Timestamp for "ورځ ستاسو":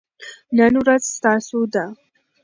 0.81-1.59